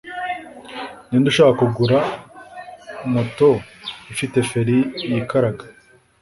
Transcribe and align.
Ninde 1.07 1.27
ushaka 1.31 1.55
kugura 1.59 1.99
moto 3.13 3.49
ifite 4.13 4.37
feri 4.49 4.77
yikaraga? 5.11 5.65